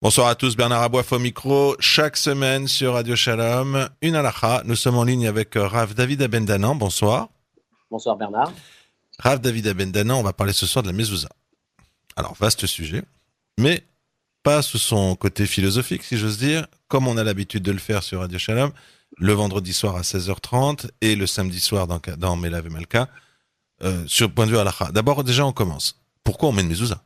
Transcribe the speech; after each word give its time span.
Bonsoir 0.00 0.28
à 0.28 0.36
tous, 0.36 0.54
Bernard 0.54 0.84
Aboif 0.84 1.10
au 1.10 1.18
micro. 1.18 1.74
Chaque 1.80 2.16
semaine 2.16 2.68
sur 2.68 2.92
Radio 2.92 3.16
Shalom, 3.16 3.88
une 4.00 4.14
alaha. 4.14 4.62
Nous 4.64 4.76
sommes 4.76 4.96
en 4.96 5.02
ligne 5.02 5.26
avec 5.26 5.56
euh, 5.56 5.66
Rav 5.66 5.92
David 5.94 6.22
Abendanan. 6.22 6.76
Bonsoir. 6.76 7.30
Bonsoir 7.90 8.14
Bernard. 8.14 8.52
Rav 9.18 9.40
David 9.40 9.66
Abendanan, 9.66 10.20
on 10.20 10.22
va 10.22 10.32
parler 10.32 10.52
ce 10.52 10.66
soir 10.66 10.84
de 10.84 10.88
la 10.88 10.92
mezouza. 10.92 11.28
Alors, 12.14 12.34
vaste 12.34 12.64
sujet, 12.66 13.02
mais 13.58 13.82
pas 14.44 14.62
sous 14.62 14.78
son 14.78 15.16
côté 15.16 15.46
philosophique, 15.46 16.04
si 16.04 16.16
j'ose 16.16 16.38
dire, 16.38 16.68
comme 16.86 17.08
on 17.08 17.16
a 17.16 17.24
l'habitude 17.24 17.64
de 17.64 17.72
le 17.72 17.78
faire 17.78 18.04
sur 18.04 18.20
Radio 18.20 18.38
Shalom, 18.38 18.70
le 19.16 19.32
vendredi 19.32 19.72
soir 19.72 19.96
à 19.96 20.02
16h30 20.02 20.90
et 21.00 21.16
le 21.16 21.26
samedi 21.26 21.58
soir 21.58 21.88
dans, 21.88 22.00
dans 22.18 22.36
Melav 22.36 22.64
et 22.64 22.70
Malka, 22.70 23.08
euh, 23.82 24.04
sur 24.06 24.28
le 24.28 24.32
point 24.32 24.46
de 24.46 24.52
vue 24.52 24.58
alaha. 24.58 24.92
D'abord, 24.92 25.24
déjà, 25.24 25.44
on 25.44 25.52
commence. 25.52 26.00
Pourquoi 26.22 26.50
on 26.50 26.52
met 26.52 26.62
une 26.62 26.68
mezouza? 26.68 27.02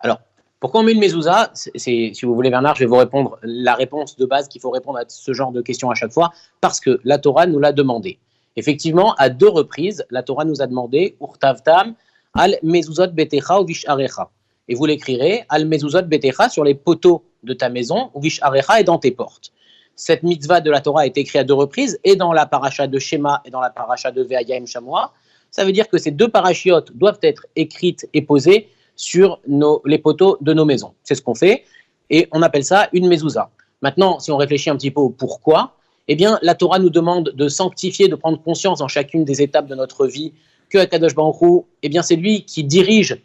Alors, 0.00 0.20
pourquoi 0.62 0.82
on 0.82 0.84
met 0.84 0.92
une 0.92 1.00
mezouza? 1.00 1.50
Si 1.54 2.12
vous 2.22 2.36
voulez, 2.36 2.48
Bernard, 2.48 2.76
je 2.76 2.84
vais 2.84 2.86
vous 2.86 2.96
répondre 2.96 3.36
la 3.42 3.74
réponse 3.74 4.14
de 4.14 4.24
base 4.24 4.46
qu'il 4.46 4.60
faut 4.60 4.70
répondre 4.70 4.96
à 4.96 5.02
ce 5.08 5.32
genre 5.32 5.50
de 5.50 5.60
questions 5.60 5.90
à 5.90 5.96
chaque 5.96 6.12
fois, 6.12 6.32
parce 6.60 6.78
que 6.78 7.00
la 7.02 7.18
Torah 7.18 7.48
nous 7.48 7.58
l'a 7.58 7.72
demandé. 7.72 8.20
Effectivement, 8.54 9.12
à 9.14 9.28
deux 9.28 9.48
reprises, 9.48 10.06
la 10.10 10.22
Torah 10.22 10.44
nous 10.44 10.62
a 10.62 10.68
demandé 10.68 11.16
Urtavtam 11.20 11.94
al 12.34 12.58
mezuzot 12.62 13.08
betecha 13.08 13.60
ou 13.60 13.64
visharecha. 13.64 14.30
Et 14.68 14.76
vous 14.76 14.86
l'écrirez 14.86 15.44
al 15.48 15.66
mezuzot 15.66 16.02
betecha 16.02 16.48
sur 16.48 16.62
les 16.62 16.76
poteaux 16.76 17.24
de 17.42 17.54
ta 17.54 17.68
maison 17.68 18.12
ou 18.14 18.20
visharecha 18.20 18.78
et 18.78 18.84
dans 18.84 18.98
tes 18.98 19.10
portes. 19.10 19.50
Cette 19.96 20.22
mitzvah 20.22 20.60
de 20.60 20.70
la 20.70 20.80
Torah 20.80 21.06
été 21.06 21.22
écrite 21.22 21.40
à 21.40 21.44
deux 21.44 21.54
reprises, 21.54 21.98
et 22.04 22.14
dans 22.14 22.32
la 22.32 22.46
paracha 22.46 22.86
de 22.86 23.00
Shema 23.00 23.42
et 23.44 23.50
dans 23.50 23.60
la 23.60 23.70
paracha 23.70 24.12
de 24.12 24.22
Ve'ayim 24.22 24.66
Shamoa. 24.66 25.12
Ça 25.50 25.64
veut 25.64 25.72
dire 25.72 25.88
que 25.88 25.98
ces 25.98 26.12
deux 26.12 26.28
parachiotes 26.28 26.96
doivent 26.96 27.18
être 27.22 27.46
écrites 27.56 28.08
et 28.14 28.22
posées 28.22 28.68
sur 28.96 29.40
les 29.84 29.98
poteaux 29.98 30.38
de 30.40 30.52
nos 30.52 30.64
maisons. 30.64 30.92
C'est 31.02 31.14
ce 31.14 31.22
qu'on 31.22 31.34
fait 31.34 31.64
et 32.10 32.28
on 32.32 32.42
appelle 32.42 32.64
ça 32.64 32.88
une 32.92 33.08
mezouza. 33.08 33.50
Maintenant, 33.80 34.20
si 34.20 34.30
on 34.30 34.36
réfléchit 34.36 34.70
un 34.70 34.76
petit 34.76 34.90
peu 34.90 35.00
au 35.00 35.08
pourquoi, 35.08 35.74
eh 36.08 36.14
bien, 36.14 36.38
la 36.42 36.54
Torah 36.54 36.78
nous 36.78 36.90
demande 36.90 37.32
de 37.34 37.48
sanctifier, 37.48 38.08
de 38.08 38.14
prendre 38.14 38.40
conscience 38.40 38.80
dans 38.80 38.88
chacune 38.88 39.24
des 39.24 39.42
étapes 39.42 39.66
de 39.66 39.74
notre 39.74 40.06
vie 40.06 40.32
que 40.70 40.78
Akadosh 40.78 41.14
Baruch 41.14 41.64
eh 41.82 41.88
bien, 41.88 42.02
c'est 42.02 42.16
lui 42.16 42.44
qui 42.44 42.64
dirige 42.64 43.20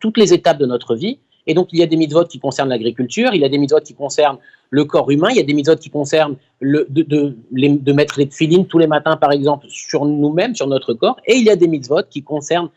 toutes 0.00 0.18
les 0.18 0.32
étapes 0.32 0.58
de 0.58 0.66
notre 0.66 0.94
vie. 0.94 1.18
Et 1.48 1.54
donc, 1.54 1.68
il 1.72 1.78
y 1.78 1.82
a 1.82 1.86
des 1.86 1.96
mitzvot 1.96 2.24
qui 2.24 2.40
concernent 2.40 2.68
l'agriculture, 2.68 3.30
il 3.32 3.40
y 3.40 3.44
a 3.44 3.48
des 3.48 3.58
mitzvot 3.58 3.80
qui 3.80 3.94
concernent 3.94 4.38
le 4.70 4.84
corps 4.84 5.10
humain, 5.10 5.28
il 5.30 5.36
y 5.36 5.40
a 5.40 5.44
des 5.44 5.54
mitzvot 5.54 5.76
qui 5.76 5.90
concernent 5.90 6.36
de, 6.60 7.92
mettre 7.92 8.18
les 8.18 8.26
filines 8.26 8.66
tous 8.66 8.78
les 8.78 8.88
matins, 8.88 9.16
par 9.16 9.30
exemple, 9.30 9.66
sur 9.68 10.04
nous-mêmes, 10.04 10.56
sur 10.56 10.66
notre 10.66 10.94
corps, 10.94 11.18
et 11.24 11.36
il 11.36 11.44
y 11.44 11.50
a 11.50 11.56
des 11.56 11.68
mitzvot 11.68 12.02
qui 12.10 12.22
concernent 12.22 12.70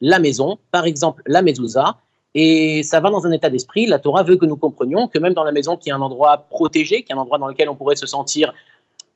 la 0.00 0.18
maison, 0.18 0.58
par 0.70 0.86
exemple 0.86 1.22
la 1.26 1.42
mezouza, 1.42 1.96
et 2.34 2.82
ça 2.82 3.00
va 3.00 3.10
dans 3.10 3.26
un 3.26 3.32
état 3.32 3.50
d'esprit. 3.50 3.86
La 3.86 3.98
Torah 3.98 4.22
veut 4.22 4.36
que 4.36 4.46
nous 4.46 4.56
comprenions 4.56 5.08
que 5.08 5.18
même 5.18 5.34
dans 5.34 5.44
la 5.44 5.52
maison, 5.52 5.76
qui 5.76 5.88
est 5.88 5.92
un 5.92 6.00
endroit 6.00 6.46
protégé, 6.48 7.02
qui 7.02 7.12
est 7.12 7.14
un 7.14 7.18
endroit 7.18 7.38
dans 7.38 7.48
lequel 7.48 7.68
on 7.68 7.74
pourrait 7.74 7.96
se 7.96 8.06
sentir 8.06 8.54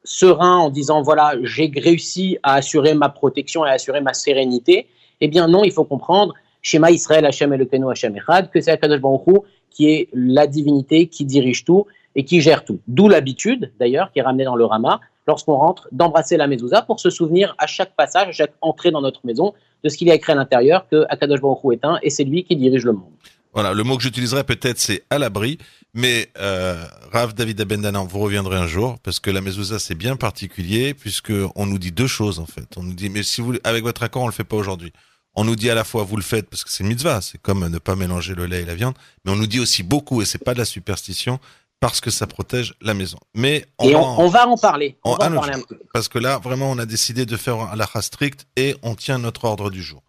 serein 0.03 0.57
en 0.59 0.71
disant 0.71 1.03
voilà, 1.03 1.35
j'ai 1.43 1.73
réussi 1.75 2.39
à 2.43 2.55
assurer 2.55 2.95
ma 2.95 3.09
protection 3.09 3.65
et 3.65 3.71
à 3.71 3.73
assurer 3.73 4.01
ma 4.01 4.15
sérénité, 4.15 4.89
eh 5.21 5.29
bien 5.29 5.49
non, 5.49 5.65
il 5.65 5.73
faut 5.73 5.85
comprendre 5.85 6.35
Shema 6.61 6.91
Israël, 6.91 7.25
Hashem 7.25 7.53
Elokeinu, 7.53 7.91
Hashem 7.91 8.17
Echad, 8.17 8.51
que 8.51 8.61
c'est 8.61 8.73
Akadosh 8.73 9.01
Baruch 9.01 9.45
qui 9.71 9.91
est 9.91 10.09
la 10.13 10.47
divinité 10.47 11.07
qui 11.07 11.25
dirige 11.25 11.65
tout 11.65 11.87
et 12.15 12.25
qui 12.25 12.41
gère 12.41 12.65
tout. 12.65 12.81
D'où 12.87 13.09
l'habitude, 13.09 13.73
d'ailleurs, 13.79 14.13
qui 14.13 14.19
est 14.19 14.23
ramenée 14.23 14.45
dans 14.45 14.57
le 14.57 14.65
Rama, 14.65 15.01
lorsqu'on 15.27 15.57
rentre, 15.57 15.89
d'embrasser 15.93 16.37
la 16.37 16.47
mezouza 16.47 16.83
pour 16.83 17.01
se 17.01 17.11
souvenir 17.11 17.55
à 17.59 17.67
chaque 17.67 17.95
passage, 17.97 18.29
à 18.29 18.33
chaque 18.33 18.55
entrée 18.61 18.91
dans 18.91 19.01
notre 19.01 19.21
maison, 19.25 19.55
de 19.83 19.89
ce 19.89 19.97
qu'il 19.97 20.09
y 20.09 20.11
a 20.11 20.15
écrit 20.15 20.33
à 20.33 20.37
l'intérieur, 20.37 20.87
que 20.89 21.05
Akadosh 21.09 21.41
Baruch 21.41 21.73
est 21.73 21.85
un, 21.85 21.99
et 22.03 22.11
c'est 22.11 22.25
lui 22.25 22.45
qui 22.45 22.57
dirige 22.57 22.85
le 22.85 22.93
monde. 22.93 23.13
Voilà, 23.55 23.73
le 23.73 23.85
mot 23.85 23.97
que 23.97 24.03
j'utiliserai 24.03 24.43
peut-être 24.43 24.81
c'est 24.81 25.05
à 25.11 25.19
l'abri, 25.19 25.59
mais 25.95 26.29
euh, 26.39 26.85
Rav 27.13 27.35
David 27.35 27.61
Abendanan, 27.61 28.05
vous 28.05 28.19
reviendrez 28.19 28.57
un 28.57 28.67
jour 28.67 28.99
parce 29.05 29.21
que 29.21 29.31
la 29.31 29.41
mezouza 29.41 29.79
c'est 29.79 29.95
bien 29.95 30.17
particulier 30.17 30.93
puisque 30.93 31.33
on 31.55 31.65
nous 31.65 31.79
dit 31.79 31.93
deux 31.93 32.09
choses 32.09 32.41
en 32.41 32.47
fait. 32.47 32.67
On 32.77 32.83
nous 32.83 32.95
dit 32.95 33.11
mais 33.11 33.23
si 33.23 33.41
vous 33.41 33.55
avec 33.63 33.85
votre 33.85 34.03
accord 34.03 34.23
on 34.23 34.27
le 34.27 34.33
fait 34.33 34.43
pas 34.43 34.57
aujourd'hui. 34.57 34.93
On 35.37 35.45
nous 35.45 35.55
dit 35.55 35.71
à 35.71 35.77
la 35.77 35.85
fois 35.85 36.03
vous 36.03 36.17
le 36.17 36.23
faites 36.23 36.51
parce 36.51 36.65
que 36.65 36.71
c'est 36.71 36.83
une 36.83 36.89
mitzvah, 36.89 37.21
c'est 37.21 37.41
comme 37.41 37.69
ne 37.69 37.79
pas 37.79 37.95
mélanger 37.95 38.35
le 38.35 38.47
lait 38.47 38.63
et 38.63 38.65
la 38.65 38.75
viande, 38.75 38.95
mais 39.25 39.31
on 39.31 39.37
nous 39.37 39.47
dit 39.47 39.61
aussi 39.61 39.85
beaucoup 39.85 40.21
et 40.21 40.25
c'est 40.25 40.43
pas 40.43 40.55
de 40.55 40.59
la 40.59 40.65
superstition 40.65 41.39
parce 41.85 42.01
que 42.01 42.11
ça 42.11 42.27
protège 42.27 42.73
la 42.81 42.95
maison. 42.95 43.19
Mais 43.35 43.67
on, 43.79 43.91
et 43.91 43.95
on, 43.95 44.29
va 44.29 44.49
en 44.49 44.57
parler. 44.57 44.97
On, 45.05 45.17
va 45.17 45.31
en 45.31 45.35
parler 45.35 45.53
un 45.53 45.61
peu. 45.61 45.79
Parce 45.93 46.09
que 46.09 46.19
là, 46.19 46.39
vraiment, 46.39 46.71
on 46.71 46.79
a 46.79 46.87
décidé 46.87 47.27
de 47.27 47.37
faire 47.37 47.61
un 47.61 47.77
lacha 47.77 48.01
strict 48.01 48.47
et 48.57 48.75
on 48.83 48.95
tient 48.95 49.19
notre 49.19 49.45
ordre 49.45 49.69
du 49.69 49.83
jour. 49.83 50.03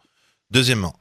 Deuxièmement, 0.49 0.93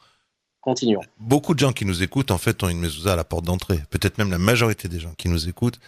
continuons. 0.61 1.01
Beaucoup 1.21 1.55
de 1.55 1.61
gens 1.61 1.73
qui 1.73 1.85
nous 1.85 2.03
écoutent, 2.03 2.33
en 2.33 2.39
fait, 2.39 2.61
ont 2.65 2.69
une 2.69 2.81
mezouza 2.81 3.13
à 3.13 3.17
la 3.17 3.23
porte 3.23 3.45
d'entrée. 3.45 3.85
Peut-être 3.89 4.19
même 4.19 4.33
la 4.33 4.39
majorité 4.39 4.89
des 4.89 4.99
gens 4.99 5.15
qui 5.17 5.29
nous 5.29 5.49
écoutent. 5.49 5.79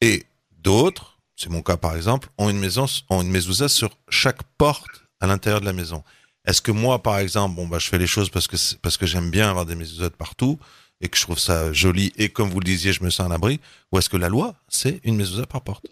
Et 0.00 0.26
d'autres, 0.58 1.20
c'est 1.36 1.48
mon 1.48 1.62
cas 1.62 1.76
par 1.76 1.94
exemple, 1.94 2.28
ont 2.36 2.50
une 2.50 2.58
maison, 2.58 2.86
ont 3.10 3.22
une 3.22 3.30
mezouza 3.30 3.68
sur 3.68 3.96
chaque 4.08 4.42
porte 4.58 5.04
à 5.20 5.28
l'intérieur 5.28 5.60
de 5.60 5.66
la 5.66 5.72
maison. 5.72 6.02
Est-ce 6.46 6.60
que 6.60 6.72
moi, 6.72 7.00
par 7.00 7.20
exemple, 7.20 7.54
bon, 7.54 7.68
bah, 7.68 7.78
je 7.78 7.86
fais 7.86 7.98
les 7.98 8.08
choses 8.08 8.28
parce 8.28 8.48
que, 8.48 8.56
parce 8.82 8.96
que 8.96 9.06
j'aime 9.06 9.30
bien 9.30 9.48
avoir 9.48 9.66
des 9.66 9.76
mezuzot 9.76 10.10
partout 10.10 10.58
et 11.02 11.08
que 11.08 11.16
je 11.18 11.22
trouve 11.22 11.38
ça 11.38 11.72
joli 11.72 12.12
et 12.16 12.28
comme 12.28 12.48
vous 12.48 12.60
le 12.60 12.64
disiez, 12.64 12.92
je 12.92 13.02
me 13.04 13.10
sens 13.10 13.26
à 13.26 13.28
l'abri 13.28 13.60
Ou 13.90 13.98
est-ce 13.98 14.08
que 14.08 14.16
la 14.16 14.28
loi, 14.28 14.54
c'est 14.68 15.00
une 15.04 15.16
mezouza 15.16 15.44
par 15.46 15.60
porte? 15.60 15.84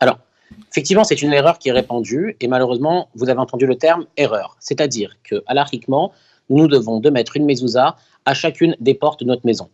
Alors, 0.00 0.18
effectivement, 0.70 1.04
c'est 1.04 1.22
une 1.22 1.32
erreur 1.32 1.58
qui 1.58 1.68
est 1.68 1.72
répandue 1.72 2.36
et 2.40 2.48
malheureusement, 2.48 3.08
vous 3.14 3.30
avez 3.30 3.38
entendu 3.38 3.66
le 3.66 3.76
terme 3.76 4.06
erreur. 4.16 4.56
C'est-à-dire 4.58 5.16
que, 5.22 5.42
alariquement, 5.46 6.12
nous 6.50 6.66
devons 6.66 6.98
de 6.98 7.08
mettre 7.08 7.36
une 7.36 7.46
mezouza 7.46 7.96
à 8.24 8.34
chacune 8.34 8.76
des 8.80 8.94
portes 8.94 9.20
de 9.20 9.26
notre 9.26 9.46
maison. 9.46 9.70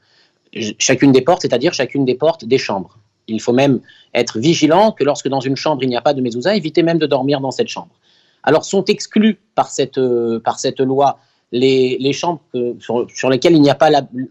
Chacune 0.79 1.13
des 1.13 1.23
portes, 1.23 1.43
c'est-à-dire 1.43 1.73
chacune 1.73 2.05
des 2.05 2.15
portes 2.15 2.45
des 2.45 2.59
chambres. 2.59 2.99
Il 3.27 3.41
faut 3.41 3.53
même 3.53 3.81
être 4.15 4.39
vigilant 4.39 4.93
que 4.93 5.05
lorsque 5.05 5.29
dans 5.29 5.41
une 5.41 5.57
chambre 5.57 5.83
il 5.83 5.89
n'y 5.89 5.97
a 5.97 6.01
pas 6.01 6.15
de 6.15 6.21
mezouza, 6.21 6.55
évitez 6.57 6.83
même 6.83 6.99
de 6.99 7.07
dormir 7.07 7.41
dans 7.41 7.51
cette 7.51 7.69
chambre. 7.69 7.95
Alors 8.43 8.65
sont 8.65 8.85
exclus 8.85 9.39
par 9.55 9.69
cette, 9.69 9.99
euh, 9.99 10.41
par 10.41 10.59
cette 10.59 10.81
loi 10.81 11.19
les, 11.53 12.13
chambres 12.13 12.41
sur, 12.79 13.31
lesquelles 13.31 13.55
il 13.55 13.63
n'y 13.63 13.71
a 13.71 13.75
pas 13.75 13.91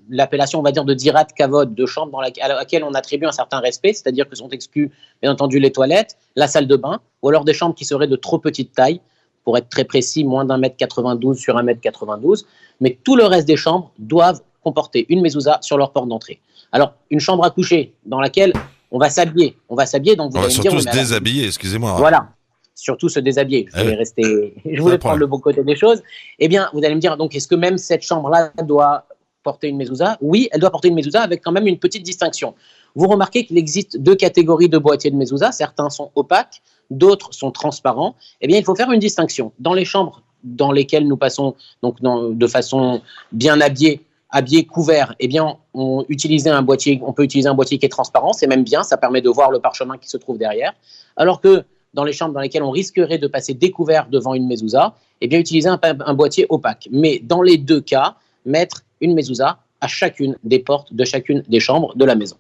l'appellation, 0.10 0.60
on 0.60 0.64
va 0.64 0.72
dire, 0.72 0.86
de 0.86 0.94
dirat 0.94 1.26
kavod, 1.26 1.74
de 1.74 1.86
chambre 1.86 2.12
dans 2.12 2.20
à 2.20 2.48
laquelle 2.48 2.84
on 2.84 2.94
attribue 2.94 3.26
un 3.26 3.32
certain 3.32 3.60
respect, 3.60 3.94
c'est-à-dire 3.94 4.30
que 4.30 4.36
sont 4.36 4.50
exclus, 4.50 4.92
bien 5.22 5.32
entendu, 5.32 5.60
les 5.60 5.72
toilettes, 5.72 6.18
la 6.36 6.48
salle 6.48 6.68
de 6.68 6.76
bain, 6.76 7.00
ou 7.22 7.30
alors 7.30 7.44
des 7.44 7.54
chambres 7.54 7.76
qui 7.76 7.86
seraient 7.86 8.08
de 8.08 8.16
trop 8.16 8.38
petite 8.38 8.74
taille, 8.74 9.02
pour 9.44 9.58
être 9.58 9.70
très 9.70 9.86
précis, 9.86 10.26
moins 10.26 10.44
d'un 10.44 10.58
mètre 10.58 10.76
92 10.76 11.38
sur 11.38 11.58
un 11.58 11.64
mètre 11.64 11.80
92, 11.80 12.46
mais 12.82 12.98
tout 13.04 13.16
le 13.16 13.24
reste 13.24 13.48
des 13.48 13.56
chambres 13.56 13.92
doivent 13.98 14.42
comporter 14.62 15.06
une 15.08 15.22
mezouza 15.22 15.60
sur 15.62 15.78
leur 15.78 15.94
porte 15.94 16.10
d'entrée. 16.10 16.42
Alors, 16.74 16.96
une 17.10 17.22
chambre 17.22 17.46
à 17.46 17.50
coucher 17.50 17.94
dans 18.06 18.20
laquelle 18.20 18.52
on 18.92 19.00
va 19.00 19.10
s'habiller, 19.10 19.56
on 19.70 19.76
va 19.76 19.86
s'habiller, 19.86 20.18
donc 20.18 20.34
vous 20.34 20.38
on 20.38 20.42
va 20.42 20.50
surtout 20.50 20.82
se 20.82 20.90
déshabiller, 20.90 21.48
excusez-moi. 21.48 21.96
Voilà, 21.98 22.30
surtout 22.78 23.10
se 23.10 23.20
déshabiller. 23.20 23.68
Je 23.74 23.82
voulais 23.82 23.96
rester, 23.96 24.54
je 24.72 24.82
voulais 24.82 25.00
prendre 25.00 25.18
le 25.18 25.28
bon 25.28 25.40
côté 25.40 25.64
des 25.64 25.76
choses. 25.76 26.02
Eh 26.40 26.48
bien, 26.48 26.70
vous 26.74 26.80
allez 26.86 26.96
me 26.96 27.02
dire, 27.02 27.18
donc, 27.18 27.36
est-ce 27.36 27.48
que 27.48 27.56
même 27.56 27.78
cette 27.78 28.04
chambre-là 28.04 28.52
doit 28.64 29.06
porter 29.44 29.68
une 29.68 29.78
mezouza? 29.78 30.18
Oui, 30.22 30.48
elle 30.52 30.62
doit 30.62 30.70
porter 30.70 30.88
une 30.90 30.96
mezouza 30.96 31.22
avec 31.22 31.44
quand 31.44 31.52
même 31.52 31.68
une 31.68 31.80
petite 31.80 32.04
distinction. 32.04 32.54
Vous 32.96 33.08
remarquez 33.08 33.46
qu'il 33.46 33.58
existe 33.58 33.98
deux 33.98 34.16
catégories 34.16 34.70
de 34.70 34.78
boîtiers 34.78 35.10
de 35.10 35.16
mezouza. 35.16 35.52
Certains 35.52 35.90
sont 35.90 36.12
opaques, 36.16 36.62
d'autres 36.92 37.34
sont 37.34 37.52
transparents. 37.52 38.16
Eh 38.42 38.48
bien, 38.48 38.58
il 38.58 38.64
faut 38.64 38.76
faire 38.76 38.92
une 38.92 39.00
distinction. 39.00 39.52
Dans 39.60 39.74
les 39.74 39.86
chambres 39.86 40.22
dans 40.44 40.72
lesquelles 40.72 41.08
nous 41.08 41.18
passons 41.18 41.56
donc 41.82 41.98
de 42.00 42.48
façon 42.48 43.02
bien 43.32 43.60
habillée, 43.60 44.02
habillé, 44.30 44.66
couvert, 44.66 45.16
eh 45.20 45.28
bien, 45.28 45.58
on, 45.74 46.06
un 46.06 46.62
boîtier, 46.62 47.02
on 47.04 47.14
peut 47.14 47.24
utiliser 47.24 47.50
un 47.50 47.56
boîtier 47.56 47.80
qui 47.80 47.86
est 47.88 47.90
transparent, 47.90 48.34
c'est 48.34 48.46
même 48.46 48.64
bien, 48.64 48.84
ça 48.84 48.98
permet 48.98 49.22
de 49.22 49.30
voir 49.30 49.50
le 49.50 49.60
parchemin 49.60 49.98
qui 49.98 50.10
se 50.10 50.18
trouve 50.18 50.38
derrière. 50.38 50.74
Alors 51.16 51.42
que 51.42 51.66
dans 51.94 52.04
les 52.04 52.14
chambres 52.14 52.34
dans 52.34 52.42
lesquelles 52.42 52.64
on 52.64 52.72
risquerait 52.72 53.18
de 53.18 53.28
passer 53.28 53.54
découvert 53.54 54.08
devant 54.08 54.34
une 54.34 54.48
mezouza, 54.48 54.96
eh 55.22 55.28
bien, 55.28 55.40
utiliser 55.40 55.70
un, 55.70 56.14
boîtier 56.14 56.46
opaque. 56.50 56.88
Mais 56.92 57.20
dans 57.24 57.42
les 57.42 57.58
deux 57.58 57.82
cas, 57.82 58.16
mettre 58.46 58.84
une 59.02 59.14
mezouza 59.14 59.60
à 59.82 59.88
chacune 59.88 60.38
des 60.44 60.60
portes 60.60 60.94
de 60.94 61.06
chacune 61.06 61.44
des 61.48 61.60
chambres 61.60 61.96
de 61.96 62.06
la 62.06 62.16
maison. 62.16 62.38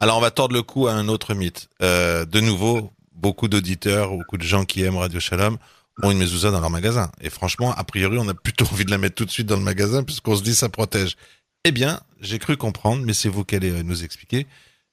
Alors, 0.00 0.18
on 0.18 0.20
va 0.20 0.30
tordre 0.30 0.54
le 0.54 0.62
cou 0.62 0.86
à 0.86 0.92
un 0.92 1.08
autre 1.08 1.34
mythe. 1.34 1.68
Euh, 1.82 2.24
de 2.24 2.40
nouveau, 2.40 2.90
beaucoup 3.14 3.48
d'auditeurs, 3.48 4.10
beaucoup 4.10 4.36
de 4.36 4.42
gens 4.42 4.64
qui 4.64 4.82
aiment 4.82 4.96
Radio 4.96 5.20
Shalom 5.20 5.58
ont 6.02 6.10
une 6.10 6.18
mezouza 6.18 6.50
dans 6.50 6.60
leur 6.60 6.70
magasin. 6.70 7.10
Et 7.20 7.30
franchement, 7.30 7.72
a 7.72 7.84
priori, 7.84 8.18
on 8.18 8.28
a 8.28 8.34
plutôt 8.34 8.64
envie 8.72 8.84
de 8.84 8.90
la 8.90 8.98
mettre 8.98 9.16
tout 9.16 9.24
de 9.24 9.30
suite 9.30 9.46
dans 9.46 9.56
le 9.56 9.62
magasin 9.62 10.04
puisqu'on 10.04 10.36
se 10.36 10.42
dit 10.42 10.54
ça 10.54 10.68
protège. 10.68 11.16
Eh 11.64 11.72
bien, 11.72 12.00
j'ai 12.20 12.38
cru 12.38 12.56
comprendre, 12.56 13.02
mais 13.04 13.12
c'est 13.12 13.28
vous 13.28 13.44
qui 13.44 13.56
allez 13.56 13.82
nous 13.82 14.04
expliquer, 14.04 14.46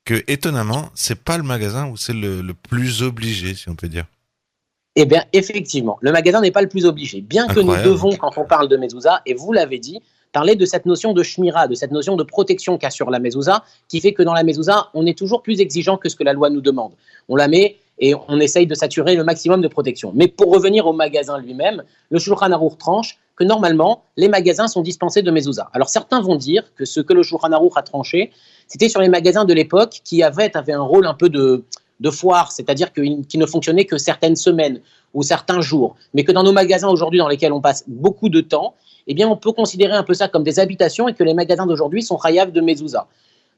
que 0.06 0.24
étonnamment, 0.28 0.90
c'est 0.94 1.20
pas 1.20 1.38
le 1.38 1.44
magasin 1.44 1.90
où 1.90 1.98
c'est 1.98 2.14
le, 2.14 2.54
plus 2.70 3.02
obligé, 3.02 3.56
si 3.56 3.70
on 3.70 3.76
peut 3.76 3.90
dire. 3.90 4.06
Eh 4.96 5.06
bien, 5.06 5.26
effectivement, 5.34 5.98
le 6.00 6.12
magasin 6.12 6.40
n'est 6.40 6.52
pas 6.52 6.62
le 6.62 6.70
plus 6.70 6.86
obligé. 6.86 7.20
Bien 7.20 7.48
que 7.48 7.60
nous 7.60 7.76
devons, 7.76 8.16
quand 8.16 8.38
on 8.38 8.46
parle 8.46 8.70
de 8.70 8.78
mezouza, 8.78 9.22
et 9.26 9.34
vous 9.34 9.52
l'avez 9.52 9.80
dit, 9.80 10.00
parler 10.32 10.56
de 10.56 10.66
cette 10.66 10.86
notion 10.86 11.12
de 11.12 11.24
shmira, 11.24 11.68
de 11.68 11.76
cette 11.76 11.92
notion 11.92 12.16
de 12.16 12.24
protection 12.24 12.78
qu'a 12.78 12.92
sur 12.92 13.10
la 13.10 13.20
mezouza, 13.20 13.64
qui 13.90 14.00
fait 14.00 14.14
que 14.14 14.24
dans 14.24 14.34
la 14.34 14.44
mezouza, 14.44 14.90
on 14.94 15.06
est 15.06 15.18
toujours 15.18 15.42
plus 15.42 15.60
exigeant 15.60 15.98
que 15.98 16.08
ce 16.08 16.16
que 16.16 16.24
la 16.24 16.34
loi 16.34 16.50
nous 16.50 16.62
demande. 16.62 16.94
On 17.28 17.36
la 17.36 17.48
met 17.48 17.78
et 18.00 18.14
on 18.28 18.40
essaye 18.40 18.68
de 18.68 18.76
saturer 18.76 19.16
le 19.16 19.24
maximum 19.24 19.62
de 19.62 19.68
protection. 19.68 20.12
Mais 20.14 20.28
pour 20.28 20.54
revenir 20.54 20.86
au 20.88 20.94
magasin 20.94 21.40
lui-même, 21.40 21.84
le 22.10 22.20
Shulchan 22.20 22.52
Aruch 22.52 22.78
tranche 22.78 23.18
que 23.36 23.44
normalement, 23.44 24.04
les 24.18 24.28
magasins 24.28 24.68
sont 24.68 24.82
dispensés 24.82 25.22
de 25.22 25.32
mezouza. 25.32 25.70
Alors 25.74 25.90
certains 25.90 26.22
vont 26.22 26.36
dire 26.36 26.64
que 26.76 26.86
ce 26.86 27.02
que 27.02 27.14
le 27.14 27.24
Shulchan 27.24 27.52
a 27.52 27.82
tranché, 27.82 28.32
c'était 28.68 28.90
sur 28.90 29.02
les 29.02 29.10
magasins 29.10 29.46
de 29.46 29.54
l'époque 29.54 30.02
qui 30.04 30.24
avaient, 30.24 30.52
un 30.56 30.82
rôle 30.82 31.06
un 31.06 31.14
peu 31.14 31.30
de, 31.30 31.64
de 32.00 32.10
foire, 32.10 32.52
c'est-à-dire 32.52 32.92
qui 32.94 33.38
ne 33.38 33.46
fonctionnaient 33.46 33.86
que 33.86 33.98
certaines 33.98 34.36
semaines 34.36 34.82
ou 35.14 35.24
certains 35.24 35.62
jours, 35.62 35.96
mais 36.14 36.24
que 36.24 36.32
dans 36.32 36.44
nos 36.44 36.52
magasins 36.52 36.90
aujourd'hui 36.90 37.20
dans 37.20 37.28
lesquels 37.28 37.54
on 37.54 37.62
passe 37.62 37.84
beaucoup 37.88 38.30
de 38.30 38.42
temps, 38.42 38.76
eh 39.08 39.14
bien 39.14 39.28
on 39.28 39.38
peut 39.38 39.52
considérer 39.52 39.94
un 39.94 40.04
peu 40.04 40.14
ça 40.14 40.28
comme 40.28 40.44
des 40.44 40.60
habitations 40.60 41.08
et 41.08 41.14
que 41.14 41.24
les 41.24 41.34
magasins 41.34 41.66
d'aujourd'hui 41.66 42.04
sont 42.04 42.18
rayables 42.18 42.52
de 42.52 42.62
mezouza. 42.62 43.08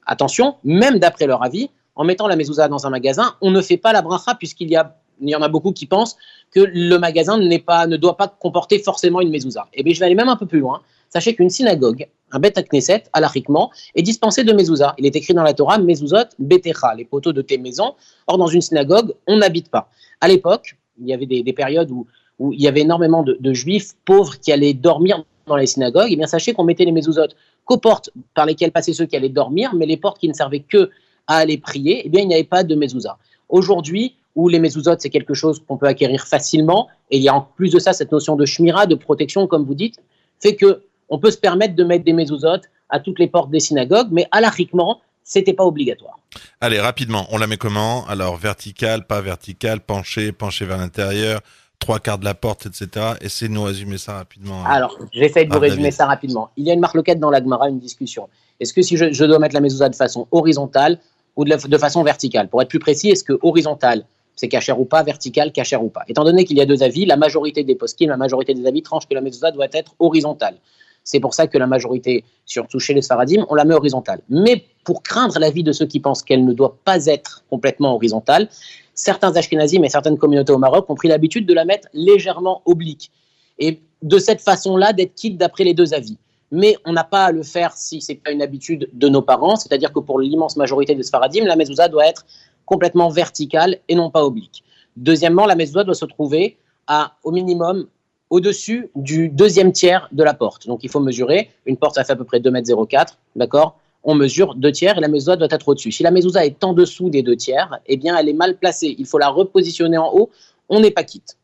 Attention, 0.06 0.56
même 0.64 0.98
d'après 0.98 1.26
leur 1.26 1.42
avis, 1.42 1.70
en 1.94 2.04
mettant 2.04 2.28
la 2.28 2.36
mezouza 2.36 2.68
dans 2.68 2.86
un 2.86 2.90
magasin, 2.90 3.34
on 3.40 3.50
ne 3.50 3.60
fait 3.60 3.76
pas 3.76 3.92
la 3.92 4.02
bracha 4.02 4.34
puisqu'il 4.34 4.70
y 4.70 4.76
a 4.76 4.96
il 5.20 5.28
y 5.28 5.36
en 5.36 5.42
a 5.42 5.48
beaucoup 5.48 5.72
qui 5.72 5.86
pensent 5.86 6.16
que 6.50 6.60
le 6.60 6.96
magasin 6.98 7.38
ne 7.38 7.96
doit 7.96 8.16
pas 8.16 8.28
comporter 8.28 8.78
forcément 8.78 9.20
une 9.20 9.30
mezouza. 9.30 9.68
Eh 9.74 9.82
bien, 9.82 9.92
je 9.94 10.00
vais 10.00 10.06
aller 10.06 10.14
même 10.14 10.28
un 10.28 10.36
peu 10.36 10.46
plus 10.46 10.60
loin. 10.60 10.80
Sachez 11.10 11.34
qu'une 11.34 11.50
synagogue, 11.50 12.06
un 12.32 12.38
bet 12.38 12.52
knesset, 12.70 13.04
alariquement, 13.12 13.70
est 13.94 14.02
dispensé 14.02 14.44
de 14.44 14.52
mezouza. 14.52 14.94
Il 14.98 15.06
est 15.06 15.16
écrit 15.16 15.34
dans 15.34 15.42
la 15.42 15.54
Torah, 15.54 15.78
mezuzot 15.78 16.28
betecha, 16.38 16.94
les 16.94 17.04
poteaux 17.04 17.32
de 17.32 17.42
tes 17.42 17.58
maisons. 17.58 17.94
Or, 18.26 18.38
dans 18.38 18.46
une 18.46 18.60
synagogue, 18.60 19.14
on 19.26 19.38
n'habite 19.38 19.70
pas. 19.70 19.90
À 20.20 20.28
l'époque, 20.28 20.76
il 21.00 21.08
y 21.08 21.14
avait 21.14 21.26
des, 21.26 21.52
périodes 21.52 21.90
où, 21.90 22.06
il 22.52 22.60
y 22.60 22.68
avait 22.68 22.80
énormément 22.80 23.22
de, 23.22 23.52
juifs 23.52 23.94
pauvres 24.04 24.38
qui 24.38 24.52
allaient 24.52 24.74
dormir 24.74 25.24
dans 25.46 25.56
les 25.56 25.66
synagogues. 25.66 26.08
Eh 26.10 26.16
bien, 26.16 26.26
sachez 26.26 26.52
qu'on 26.52 26.64
mettait 26.64 26.84
les 26.84 26.92
mezuzot 26.92 27.28
qu'aux 27.64 27.78
portes 27.78 28.10
par 28.34 28.44
lesquelles 28.44 28.72
passaient 28.72 28.92
ceux 28.92 29.06
qui 29.06 29.16
allaient 29.16 29.28
dormir, 29.28 29.74
mais 29.74 29.86
les 29.86 29.96
portes 29.96 30.18
qui 30.18 30.28
ne 30.28 30.34
servaient 30.34 30.60
que 30.60 30.90
à 31.26 31.36
aller 31.36 31.58
prier, 31.58 32.02
eh 32.04 32.08
bien, 32.08 32.22
il 32.22 32.28
n'y 32.28 32.34
avait 32.34 32.44
pas 32.44 32.64
de 32.64 32.74
mezouza. 32.74 33.18
Aujourd'hui, 33.48 34.16
où 34.34 34.48
les 34.48 34.60
mezuzot, 34.60 34.96
c'est 34.98 35.10
quelque 35.10 35.34
chose 35.34 35.62
qu'on 35.66 35.76
peut 35.76 35.86
acquérir 35.86 36.26
facilement, 36.26 36.88
et 37.10 37.16
il 37.16 37.22
y 37.22 37.28
a 37.28 37.34
en 37.34 37.40
plus 37.40 37.70
de 37.70 37.78
ça 37.78 37.92
cette 37.92 38.12
notion 38.12 38.36
de 38.36 38.44
shmira, 38.44 38.86
de 38.86 38.94
protection, 38.94 39.46
comme 39.46 39.64
vous 39.64 39.74
dites, 39.74 39.96
fait 40.40 40.56
que 40.56 40.82
on 41.08 41.18
peut 41.18 41.30
se 41.30 41.38
permettre 41.38 41.74
de 41.74 41.84
mettre 41.84 42.04
des 42.04 42.12
mezuzot 42.12 42.60
à 42.90 43.00
toutes 43.00 43.18
les 43.18 43.28
portes 43.28 43.50
des 43.50 43.60
synagogues, 43.60 44.08
mais 44.10 44.26
alariquement, 44.30 45.00
c'était 45.24 45.52
pas 45.52 45.64
obligatoire. 45.64 46.18
Allez, 46.60 46.80
rapidement, 46.80 47.26
on 47.30 47.38
la 47.38 47.46
met 47.46 47.56
comment? 47.56 48.06
Alors, 48.06 48.36
vertical, 48.36 49.06
pas 49.06 49.20
vertical, 49.20 49.80
penché, 49.80 50.32
penché 50.32 50.64
vers 50.64 50.78
l'intérieur, 50.78 51.40
trois 51.78 51.98
quarts 51.98 52.18
de 52.18 52.24
la 52.24 52.34
porte, 52.34 52.66
etc. 52.66 53.14
Essayez 53.20 53.48
de 53.48 53.54
nous 53.54 53.62
résumer 53.62 53.98
ça 53.98 54.14
rapidement. 54.14 54.64
Hein. 54.64 54.70
Alors, 54.70 54.98
j'essaie 55.12 55.44
de 55.44 55.52
vous 55.52 55.60
résumer 55.60 55.90
ça 55.90 56.06
rapidement. 56.06 56.50
Il 56.56 56.66
y 56.66 56.70
a 56.70 56.74
une 56.74 56.80
marque 56.80 56.94
loquette 56.94 57.20
dans 57.20 57.30
la 57.30 57.42
Gemara, 57.42 57.68
une 57.68 57.78
discussion. 57.78 58.28
Est-ce 58.60 58.72
que 58.72 58.82
si 58.82 58.96
je, 58.96 59.24
dois 59.24 59.38
mettre 59.38 59.54
la 59.54 59.60
mezouza 59.60 59.88
de 59.88 59.94
façon 59.94 60.26
horizontale, 60.30 60.98
ou 61.36 61.44
de, 61.44 61.78
façon 61.78 62.02
verticale? 62.02 62.48
Pour 62.48 62.62
être 62.62 62.68
plus 62.68 62.80
précis, 62.80 63.10
est-ce 63.10 63.22
que 63.22 63.38
horizontal, 63.42 64.04
c'est 64.38 64.48
cachère 64.48 64.78
ou 64.80 64.84
pas, 64.84 65.02
vertical, 65.02 65.50
cachère 65.50 65.82
ou 65.82 65.88
pas 65.88 66.04
Étant 66.06 66.22
donné 66.22 66.44
qu'il 66.44 66.56
y 66.56 66.60
a 66.60 66.66
deux 66.66 66.84
avis, 66.84 67.04
la 67.04 67.16
majorité 67.16 67.64
des 67.64 67.74
poskim, 67.74 68.08
la 68.08 68.16
majorité 68.16 68.54
des 68.54 68.66
avis 68.68 68.82
tranchent 68.82 69.08
que 69.08 69.14
la 69.14 69.20
mezouza 69.20 69.50
doit 69.50 69.66
être 69.72 69.96
horizontale. 69.98 70.54
C'est 71.02 71.18
pour 71.18 71.34
ça 71.34 71.48
que 71.48 71.58
la 71.58 71.66
majorité, 71.66 72.24
surtout 72.46 72.78
chez 72.78 72.94
les 72.94 73.02
Sfaradim, 73.02 73.44
on 73.48 73.56
la 73.56 73.64
met 73.64 73.74
horizontale. 73.74 74.20
Mais 74.28 74.64
pour 74.84 75.02
craindre 75.02 75.40
l'avis 75.40 75.64
de 75.64 75.72
ceux 75.72 75.86
qui 75.86 75.98
pensent 75.98 76.22
qu'elle 76.22 76.44
ne 76.44 76.52
doit 76.52 76.76
pas 76.84 77.06
être 77.06 77.42
complètement 77.50 77.96
horizontale, 77.96 78.48
certains 78.94 79.34
Ashkenazim 79.34 79.82
et 79.82 79.88
certaines 79.88 80.18
communautés 80.18 80.52
au 80.52 80.58
Maroc 80.58 80.88
ont 80.88 80.94
pris 80.94 81.08
l'habitude 81.08 81.44
de 81.44 81.54
la 81.54 81.64
mettre 81.64 81.88
légèrement 81.92 82.62
oblique. 82.64 83.10
Et 83.58 83.80
de 84.02 84.18
cette 84.20 84.40
façon-là, 84.40 84.92
d'être 84.92 85.14
quitte 85.14 85.36
d'après 85.36 85.64
les 85.64 85.74
deux 85.74 85.94
avis 85.94 86.16
mais 86.50 86.76
on 86.86 86.92
n'a 86.92 87.04
pas 87.04 87.26
à 87.26 87.32
le 87.32 87.42
faire 87.42 87.72
si 87.74 88.00
ce 88.00 88.12
n'est 88.12 88.18
pas 88.18 88.30
une 88.30 88.40
habitude 88.40 88.88
de 88.94 89.08
nos 89.10 89.20
parents, 89.20 89.56
c'est-à-dire 89.56 89.92
que 89.92 90.00
pour 90.00 90.18
l'immense 90.18 90.56
majorité 90.56 90.94
des 90.94 91.02
Sfaradim, 91.02 91.44
la 91.44 91.56
mezouza 91.56 91.88
doit 91.88 92.06
être 92.06 92.24
complètement 92.68 93.08
verticale 93.08 93.78
et 93.88 93.94
non 93.94 94.10
pas 94.10 94.24
oblique. 94.24 94.62
Deuxièmement, 94.96 95.46
la 95.46 95.54
mezouza 95.54 95.84
doit 95.84 95.94
se 95.94 96.04
trouver 96.04 96.58
à, 96.86 97.14
au 97.24 97.32
minimum 97.32 97.86
au-dessus 98.30 98.90
du 98.94 99.30
deuxième 99.30 99.72
tiers 99.72 100.08
de 100.12 100.22
la 100.22 100.34
porte. 100.34 100.66
Donc 100.66 100.80
il 100.82 100.90
faut 100.90 101.00
mesurer, 101.00 101.50
une 101.64 101.78
porte 101.78 101.94
ça 101.94 102.04
fait 102.04 102.12
à 102.12 102.16
peu 102.16 102.24
près 102.24 102.40
2,04 102.40 102.96
m, 102.96 103.06
d'accord? 103.36 103.78
On 104.04 104.14
mesure 104.14 104.54
deux 104.54 104.70
tiers 104.70 104.98
et 104.98 105.00
la 105.00 105.08
mezouza 105.08 105.36
doit 105.36 105.48
être 105.50 105.68
au-dessus. 105.68 105.92
Si 105.92 106.02
la 106.02 106.10
mezouza 106.10 106.44
est 106.44 106.62
en 106.62 106.74
dessous 106.74 107.08
des 107.08 107.22
deux 107.22 107.36
tiers, 107.36 107.78
eh 107.86 107.96
bien 107.96 108.16
elle 108.16 108.28
est 108.28 108.34
mal 108.44 108.56
placée. 108.56 108.94
Il 108.98 109.06
faut 109.06 109.18
la 109.18 109.28
repositionner 109.28 109.96
en 109.96 110.10
haut, 110.12 110.30
on 110.68 110.80
n'est 110.80 110.90
pas 110.90 111.04
quitte. 111.04 111.38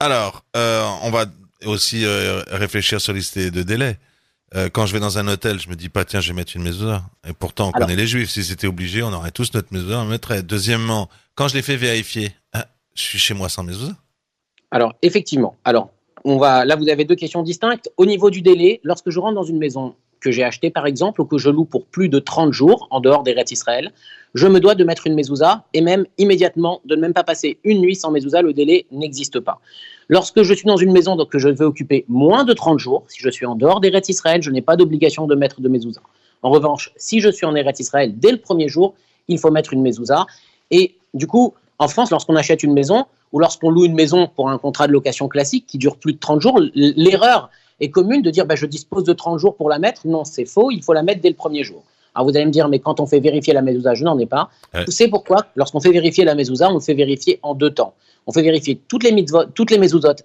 Alors, 0.00 0.44
euh, 0.56 0.86
on 1.02 1.10
va 1.10 1.26
aussi 1.66 2.04
euh, 2.04 2.40
réfléchir 2.48 3.00
sur 3.00 3.12
liste 3.12 3.38
de 3.38 3.62
délai. 3.62 3.98
Euh, 4.54 4.68
quand 4.70 4.86
je 4.86 4.94
vais 4.94 5.00
dans 5.00 5.18
un 5.18 5.28
hôtel, 5.28 5.60
je 5.60 5.68
me 5.68 5.76
dis 5.76 5.88
pas 5.88 6.04
tiens, 6.04 6.20
je 6.20 6.28
vais 6.28 6.36
mettre 6.36 6.56
une 6.56 6.62
mezouza. 6.62 7.02
Et 7.28 7.32
pourtant, 7.32 7.68
on 7.68 7.72
connaît 7.72 7.96
les 7.96 8.06
juifs. 8.06 8.30
Si 8.30 8.42
c'était 8.44 8.66
obligé, 8.66 9.02
on 9.02 9.12
aurait 9.12 9.30
tous 9.30 9.52
notre 9.54 9.72
mezouza, 9.72 10.00
on 10.00 10.06
mettrait. 10.06 10.42
Deuxièmement, 10.42 11.08
quand 11.34 11.48
je 11.48 11.54
les 11.54 11.62
fais 11.62 11.76
vérifier, 11.76 12.32
ah, 12.52 12.66
je 12.94 13.02
suis 13.02 13.18
chez 13.18 13.34
moi 13.34 13.48
sans 13.48 13.62
mezouza. 13.62 13.92
Alors, 14.70 14.94
effectivement. 15.02 15.56
Alors, 15.64 15.90
on 16.24 16.38
va, 16.38 16.64
là, 16.64 16.76
vous 16.76 16.88
avez 16.88 17.04
deux 17.04 17.14
questions 17.14 17.42
distinctes. 17.42 17.90
Au 17.96 18.06
niveau 18.06 18.30
du 18.30 18.42
délai, 18.42 18.80
lorsque 18.84 19.10
je 19.10 19.18
rentre 19.18 19.34
dans 19.34 19.44
une 19.44 19.58
maison 19.58 19.94
que 20.20 20.30
j'ai 20.30 20.44
achetée, 20.44 20.70
par 20.70 20.86
exemple, 20.86 21.20
ou 21.20 21.24
que 21.24 21.38
je 21.38 21.50
loue 21.50 21.64
pour 21.64 21.86
plus 21.86 22.08
de 22.08 22.18
30 22.18 22.52
jours, 22.52 22.88
en 22.90 23.00
dehors 23.00 23.22
des 23.22 23.32
rêtes 23.32 23.50
Israël, 23.50 23.92
je 24.34 24.46
me 24.46 24.60
dois 24.60 24.74
de 24.74 24.84
mettre 24.84 25.06
une 25.06 25.14
mezouza 25.14 25.64
et 25.74 25.80
même 25.80 26.06
immédiatement 26.18 26.80
de 26.84 26.96
ne 26.96 27.00
même 27.00 27.14
pas 27.14 27.24
passer 27.24 27.58
une 27.64 27.80
nuit 27.80 27.96
sans 27.96 28.10
mezouza, 28.10 28.42
le 28.42 28.52
délai 28.52 28.86
n'existe 28.90 29.40
pas. 29.40 29.60
Lorsque 30.08 30.42
je 30.42 30.54
suis 30.54 30.66
dans 30.66 30.76
une 30.76 30.92
maison 30.92 31.16
donc, 31.16 31.30
que 31.30 31.38
je 31.38 31.48
veux 31.48 31.66
occuper 31.66 32.04
moins 32.08 32.44
de 32.44 32.52
30 32.52 32.78
jours, 32.78 33.04
si 33.08 33.20
je 33.20 33.28
suis 33.28 33.46
en 33.46 33.54
dehors 33.54 33.80
des 33.80 33.90
rêtes 33.90 34.08
Israël, 34.08 34.42
je 34.42 34.50
n'ai 34.50 34.62
pas 34.62 34.76
d'obligation 34.76 35.26
de 35.26 35.34
mettre 35.34 35.60
de 35.60 35.68
mezouza. 35.68 36.00
En 36.42 36.50
revanche, 36.50 36.92
si 36.96 37.20
je 37.20 37.28
suis 37.28 37.46
en 37.46 37.54
Eretz 37.54 37.80
Israël 37.80 38.12
dès 38.16 38.30
le 38.30 38.38
premier 38.38 38.68
jour, 38.68 38.94
il 39.28 39.38
faut 39.38 39.50
mettre 39.50 39.72
une 39.72 39.82
mezouza. 39.82 40.26
Et 40.70 40.94
du 41.14 41.26
coup, 41.26 41.54
en 41.78 41.88
France, 41.88 42.10
lorsqu'on 42.10 42.36
achète 42.36 42.62
une 42.62 42.72
maison 42.72 43.06
ou 43.32 43.38
lorsqu'on 43.38 43.70
loue 43.70 43.84
une 43.84 43.94
maison 43.94 44.28
pour 44.34 44.48
un 44.48 44.58
contrat 44.58 44.86
de 44.86 44.92
location 44.92 45.28
classique 45.28 45.66
qui 45.66 45.78
dure 45.78 45.96
plus 45.96 46.12
de 46.12 46.18
30 46.18 46.40
jours, 46.40 46.60
l'erreur 46.74 47.50
est 47.80 47.90
commune 47.90 48.22
de 48.22 48.30
dire 48.30 48.46
bah, 48.46 48.56
je 48.56 48.66
dispose 48.66 49.04
de 49.04 49.12
30 49.12 49.38
jours 49.38 49.56
pour 49.56 49.68
la 49.68 49.78
mettre. 49.78 50.06
Non, 50.06 50.24
c'est 50.24 50.44
faux, 50.44 50.70
il 50.70 50.82
faut 50.82 50.92
la 50.92 51.02
mettre 51.02 51.20
dès 51.20 51.28
le 51.28 51.34
premier 51.34 51.64
jour. 51.64 51.84
Alors 52.14 52.28
vous 52.28 52.36
allez 52.36 52.46
me 52.46 52.50
dire, 52.50 52.68
mais 52.68 52.78
quand 52.80 53.00
on 53.00 53.06
fait 53.06 53.20
vérifier 53.20 53.52
la 53.52 53.62
mezouza, 53.62 53.94
je 53.94 54.04
n'en 54.04 54.18
ai 54.18 54.26
pas. 54.26 54.50
C'est 54.88 55.08
pourquoi, 55.08 55.46
lorsqu'on 55.54 55.80
fait 55.80 55.92
vérifier 55.92 56.24
la 56.24 56.34
mezouza, 56.34 56.70
on 56.70 56.74
le 56.74 56.80
fait 56.80 56.94
vérifier 56.94 57.38
en 57.42 57.54
deux 57.54 57.70
temps. 57.70 57.94
On 58.26 58.32
fait 58.32 58.42
vérifier 58.42 58.80
toutes 58.88 59.04
les, 59.04 59.24
toutes 59.54 59.70
les 59.70 59.78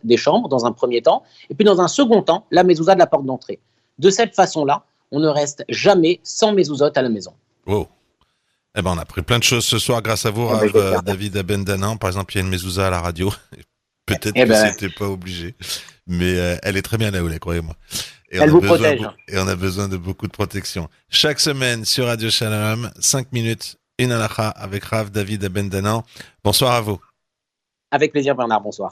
des 0.04 0.18
chambres 0.18 0.50
dans 0.50 0.66
un 0.66 0.72
premier 0.72 1.02
temps, 1.02 1.24
et 1.50 1.56
puis 1.56 1.66
dans 1.66 1.80
un 1.82 1.88
second 1.88 2.22
temps, 2.22 2.46
la 2.52 2.64
mezouza 2.64 2.96
de 2.96 3.00
la 3.00 3.08
porte 3.08 3.26
d'entrée. 3.26 3.60
De 4.00 4.10
cette 4.10 4.36
façon-là, 4.36 4.84
on 5.12 5.20
ne 5.20 5.28
reste 5.28 5.64
jamais 5.70 6.20
sans 6.24 6.52
mezuzot 6.54 6.90
à 6.96 7.02
la 7.02 7.10
maison. 7.10 7.34
Wow. 7.68 7.88
Eh 8.76 8.82
ben, 8.82 8.94
on 8.96 8.98
a 8.98 9.06
pris 9.06 9.22
plein 9.22 9.38
de 9.38 9.44
choses 9.44 9.66
ce 9.66 9.78
soir 9.78 10.02
grâce 10.02 10.26
à 10.26 10.32
vous, 10.32 10.48
ah, 10.50 10.64
euh, 10.76 11.00
David 11.02 11.38
Abendanan. 11.38 11.98
Par 11.98 12.10
exemple, 12.10 12.34
il 12.34 12.38
y 12.38 12.42
a 12.42 12.44
une 12.44 12.50
mezouza 12.50 12.88
à 12.88 12.90
la 12.90 13.00
radio. 13.00 13.32
Peut-être 14.20 14.34
eh 14.36 14.44
que 14.44 14.50
ben... 14.50 14.72
c'était 14.72 14.94
pas 14.94 15.08
obligé, 15.08 15.56
mais 16.08 16.38
euh, 16.38 16.58
elle 16.64 16.78
est 16.78 16.82
très 16.82 16.98
bien 16.98 17.12
là 17.12 17.24
où 17.24 17.40
croyez-moi. 17.40 17.76
Et 18.32 18.38
Elle 18.38 18.50
vous 18.50 18.62
protège. 18.62 19.02
Et 19.28 19.38
on 19.38 19.48
a 19.48 19.56
besoin 19.56 19.88
de 19.88 19.98
beaucoup 19.98 20.26
de 20.28 20.32
protection. 20.32 20.90
Chaque 21.10 21.40
semaine 21.40 21.86
sur 21.86 22.08
Radio 22.08 22.32
Shalom, 22.32 22.90
5 23.00 23.32
minutes, 23.32 23.78
une 24.00 24.12
halakha 24.12 24.50
avec 24.50 24.84
Rav 24.86 25.12
David 25.12 25.46
Abendanan. 25.46 26.04
Bonsoir 26.44 26.74
à 26.74 26.82
vous. 26.82 27.00
Avec 27.92 28.12
plaisir 28.12 28.36
Bernard, 28.36 28.62
bonsoir. 28.62 28.92